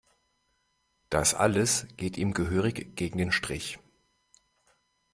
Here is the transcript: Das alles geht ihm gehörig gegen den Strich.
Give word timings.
Das 1.11 1.35
alles 1.35 1.87
geht 1.95 2.17
ihm 2.17 2.33
gehörig 2.33 2.95
gegen 2.95 3.19
den 3.19 3.31
Strich. 3.31 3.77